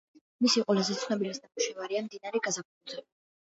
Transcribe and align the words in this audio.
მისი 0.45 0.63
ყველაზე 0.71 0.95
ცნობილი 1.01 1.33
ნამუშევარია 1.35 2.03
„მდინარე 2.07 2.43
გაზაფხულზე“. 2.49 3.07